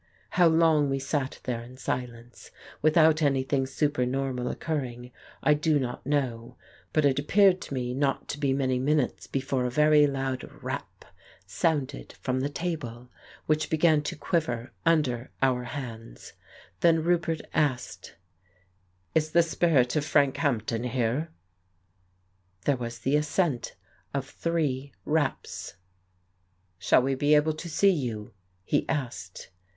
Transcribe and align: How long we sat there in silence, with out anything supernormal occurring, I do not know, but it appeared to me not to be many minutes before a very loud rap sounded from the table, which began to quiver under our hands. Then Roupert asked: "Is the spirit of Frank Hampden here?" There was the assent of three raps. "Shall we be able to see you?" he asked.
How 0.31 0.47
long 0.47 0.89
we 0.89 0.97
sat 0.97 1.39
there 1.43 1.61
in 1.61 1.77
silence, 1.77 2.49
with 2.81 2.97
out 2.97 3.21
anything 3.21 3.67
supernormal 3.67 4.47
occurring, 4.47 5.11
I 5.43 5.53
do 5.53 5.77
not 5.77 6.03
know, 6.07 6.55
but 6.91 7.05
it 7.05 7.19
appeared 7.19 7.61
to 7.61 7.75
me 7.75 7.93
not 7.93 8.27
to 8.29 8.39
be 8.39 8.51
many 8.51 8.79
minutes 8.79 9.27
before 9.27 9.63
a 9.63 9.69
very 9.69 10.07
loud 10.07 10.49
rap 10.63 11.05
sounded 11.45 12.13
from 12.19 12.39
the 12.39 12.49
table, 12.49 13.09
which 13.45 13.69
began 13.69 14.01
to 14.01 14.15
quiver 14.15 14.71
under 14.87 15.29
our 15.43 15.65
hands. 15.65 16.33
Then 16.79 17.03
Roupert 17.03 17.41
asked: 17.53 18.15
"Is 19.13 19.29
the 19.33 19.43
spirit 19.43 19.95
of 19.95 20.03
Frank 20.03 20.37
Hampden 20.37 20.83
here?" 20.83 21.29
There 22.65 22.75
was 22.75 22.97
the 22.97 23.15
assent 23.17 23.75
of 24.15 24.25
three 24.27 24.93
raps. 25.05 25.75
"Shall 26.79 27.03
we 27.03 27.13
be 27.13 27.35
able 27.35 27.53
to 27.53 27.69
see 27.69 27.91
you?" 27.91 28.33
he 28.65 28.89
asked. 28.89 29.51